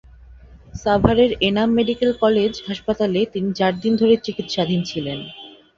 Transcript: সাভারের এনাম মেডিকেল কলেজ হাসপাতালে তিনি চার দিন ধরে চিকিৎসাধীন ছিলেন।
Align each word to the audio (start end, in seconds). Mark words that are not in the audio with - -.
সাভারের 0.73 1.31
এনাম 1.47 1.69
মেডিকেল 1.77 2.11
কলেজ 2.23 2.53
হাসপাতালে 2.67 3.19
তিনি 3.33 3.49
চার 3.59 3.73
দিন 3.83 3.93
ধরে 4.01 4.15
চিকিৎসাধীন 4.25 4.81
ছিলেন। 4.89 5.19